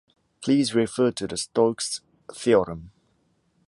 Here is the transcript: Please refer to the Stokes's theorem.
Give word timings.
Please 0.41 0.73
refer 0.73 1.11
to 1.11 1.27
the 1.27 1.37
Stokes's 1.37 2.01
theorem. 2.33 2.89